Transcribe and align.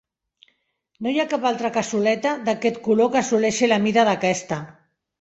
No 1.07 1.11
hi 1.15 1.19
ha 1.19 1.25
cap 1.35 1.45
altra 1.51 1.71
cassoleta 1.77 2.33
d'aquest 2.49 2.83
color 2.91 3.15
que 3.17 3.23
assoleixi 3.25 3.73
la 3.75 3.83
mida 3.89 4.11
d'aquesta. 4.13 4.65